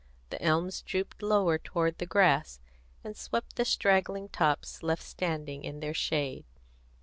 The 0.31 0.41
elms 0.41 0.81
drooped 0.81 1.21
lower 1.21 1.59
toward 1.59 1.99
the 1.99 2.07
grass, 2.07 2.59
and 3.03 3.15
swept 3.15 3.55
the 3.55 3.63
straggling 3.65 4.29
tops 4.29 4.81
left 4.81 5.03
standing 5.03 5.63
in 5.63 5.79
their 5.79 5.93
shade. 5.93 6.45